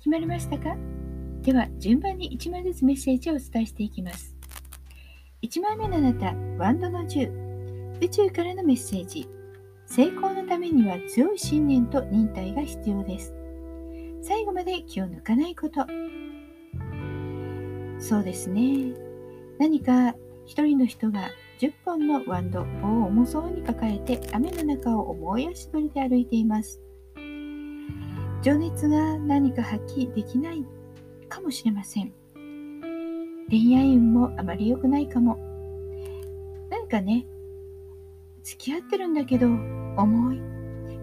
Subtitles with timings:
[0.00, 0.76] 決まりましたか？
[1.42, 4.34] では、順番に1枚ずつメッセージをお伝えしていきます。
[5.42, 8.00] 1枚目のあなた、ワンドの10。
[8.02, 9.28] 宇宙からのメッセージ。
[9.84, 13.34] 成功のためには強い信念と忍耐が必要です。
[14.22, 15.86] 最後まで気を抜かないこと。
[17.98, 18.94] そうですね。
[19.58, 20.14] 何か
[20.46, 21.28] 一人の人が
[21.60, 26.80] 10本のワンド、棒を重そうに抱えて雨の中を重い足取りで歩いています。
[28.42, 30.64] 情熱が何か発揮できない
[31.28, 32.12] かもしれません。
[33.50, 35.38] 恋愛運もあまり良くないかも。
[36.70, 37.26] なんかね、
[38.42, 40.40] 付き合ってるんだけど重い、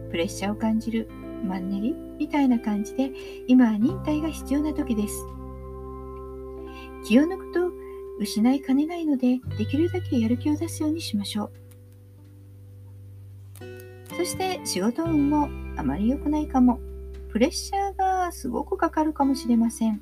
[0.10, 1.10] プレッシャーを感じる、
[1.46, 3.12] マンネリみたいな感じで、
[3.48, 5.26] 今は忍耐が必要な時です。
[7.06, 7.72] 気を抜くと
[8.20, 11.52] 失いかねないので、できるだけやる気を出すようにしましょう。
[14.16, 16.80] そして仕事運もあまり良くないかも。
[17.38, 20.02] プレッシャーがすごくかかるかもしれません。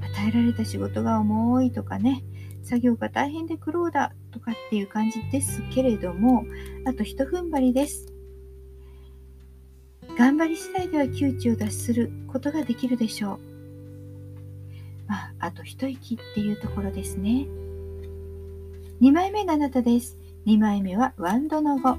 [0.00, 2.24] 与えられた仕事が重いとかね、
[2.62, 6.46] 作業が大変で苦労だとかっていう感じですけれども、
[6.86, 8.06] あと一踏ん張りです。
[10.16, 13.40] 頑張り次第では窮地を脱することができるでしょう。
[15.06, 17.46] まあ、あと一息っていうところですね。
[19.02, 20.18] 2枚目があなたです。
[20.46, 21.98] 2枚目はワンドの語。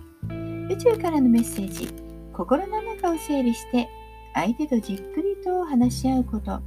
[0.71, 1.87] 宇宙からのメッセージ。
[2.33, 3.87] 心の中を整理して
[4.35, 6.59] 相手とじっくりと話し合うこと。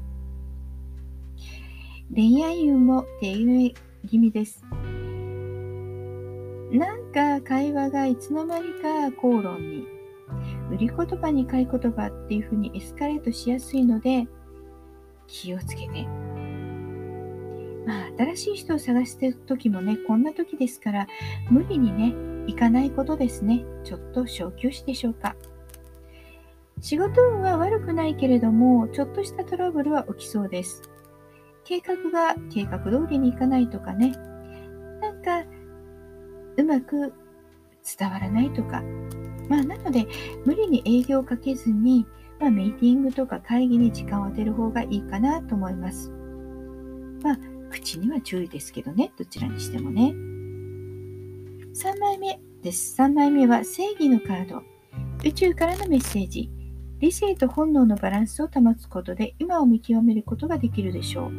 [2.14, 3.74] 恋愛運も低迷
[4.08, 4.64] 気味です。
[6.72, 9.86] なんか会話がいつの間にか口論に、
[10.70, 14.26] 売り言葉に買い言葉っていう風にエスカレートしやすいので、
[15.26, 16.06] 気をつけて。
[17.86, 21.06] まあ、新しい人を探してる時もね、こんな時ですから、
[21.50, 22.14] 無理にね、
[22.46, 23.62] 行かないことですね。
[23.84, 25.36] ちょっと小休止でしょうか。
[26.80, 30.82] 仕事運は悪くないけれども、ちょっとしたトラブルは起きそうです。
[31.64, 34.12] 計画が計画通りにいかないとかね、
[35.00, 35.44] なんか
[36.56, 37.12] うまく
[37.98, 38.82] 伝わらないとか。
[39.48, 40.06] まあ、なので、
[40.44, 42.06] 無理に営業をかけずに、
[42.38, 46.10] まあ、ミーティングとか会議に時間を当てる方がいいかなと思います。
[47.22, 47.38] まあ、
[47.70, 50.14] 口には注意ですけどね、どちらにしてもね。
[51.74, 53.00] 3枚目です。
[53.00, 54.62] 3枚目は正義のカード。
[55.24, 56.50] 宇宙からのメッセージ。
[57.00, 61.32] 理性と本能のバランスを保つことで今を見極めることができるでしょう。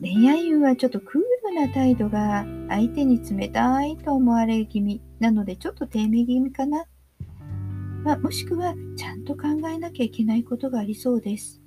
[0.00, 6.84] 恋愛運はちょっとクールな態度が相手に冷たいと思われ気味なのでちょっと低迷気味かな。
[8.04, 11.62] まあ、もしくはちゃんと考えなきゃいけないことがありそうです。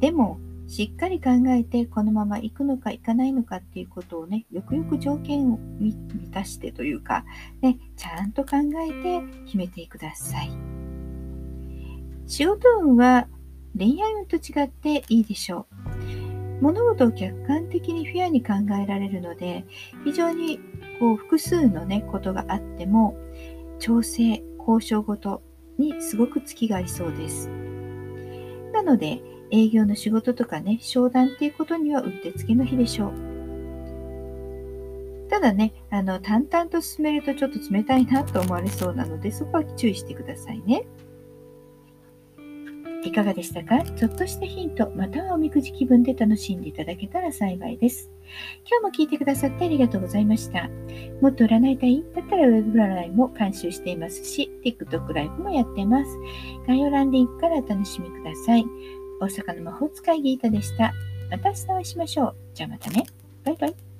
[0.00, 0.40] でも
[0.72, 5.94] しっかり考えてこのまま行くのか行かないのかっていうことをねよくよく条件を満
[6.30, 7.26] たしてというか、
[7.60, 8.56] ね、ちゃんと考
[8.88, 10.50] えて決めてください。
[12.26, 13.28] 仕事運は
[13.76, 15.66] 恋愛運と違っていいでしょ
[16.58, 16.62] う。
[16.62, 19.66] 物事を客観的にフェアに考えられるので
[20.06, 20.58] 非常に
[20.98, 23.14] こう複数のねことがあっても
[23.78, 25.42] 調整交渉ごと
[25.76, 27.50] にすごくツキがありそうです。
[28.72, 29.20] なので
[29.52, 33.12] 営業の仕事とかね、商談っていうことにはうってつけの日でしょう。
[35.28, 40.86] ただね、あの、淡々と進めるとちょっと冷たいなと思われそうなので、そこは注意してくださいね。
[43.04, 43.82] いかがでしたか？
[43.82, 48.12] ちょっとしたヒント、またはおみくじ気分で楽しんでいただけたら幸いです。
[48.70, 50.68] 今日も聞いてくださってありがとうございました。
[51.20, 56.16] もっと占いたいだったらウェブ占いも監修していますし、TikTok ライブもやってます。
[56.68, 58.64] 概要欄リンクからお楽しみください。
[59.22, 60.92] 大阪の魔法使いギータでした。
[61.30, 62.36] また明日お会いしましょう。
[62.54, 63.06] じゃあまたね。
[63.44, 63.91] バイバイ。